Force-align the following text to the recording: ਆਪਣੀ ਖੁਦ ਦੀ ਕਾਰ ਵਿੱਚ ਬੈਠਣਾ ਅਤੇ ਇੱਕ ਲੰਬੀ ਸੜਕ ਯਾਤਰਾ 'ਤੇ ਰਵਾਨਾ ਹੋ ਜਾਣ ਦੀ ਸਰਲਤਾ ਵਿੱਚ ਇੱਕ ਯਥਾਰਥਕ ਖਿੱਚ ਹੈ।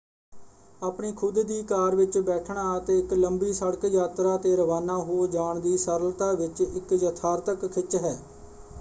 ਆਪਣੀ 0.81 1.11
ਖੁਦ 1.13 1.37
ਦੀ 1.41 1.61
ਕਾਰ 1.63 1.95
ਵਿੱਚ 1.95 2.17
ਬੈਠਣਾ 2.19 2.63
ਅਤੇ 2.77 2.97
ਇੱਕ 2.99 3.13
ਲੰਬੀ 3.15 3.51
ਸੜਕ 3.53 3.85
ਯਾਤਰਾ 3.87 4.35
'ਤੇ 4.37 4.55
ਰਵਾਨਾ 4.55 4.97
ਹੋ 5.01 5.27
ਜਾਣ 5.29 5.59
ਦੀ 5.59 5.77
ਸਰਲਤਾ 5.77 6.33
ਵਿੱਚ 6.35 6.61
ਇੱਕ 6.63 6.93
ਯਥਾਰਥਕ 6.93 7.71
ਖਿੱਚ 7.73 7.95
ਹੈ। 7.97 8.17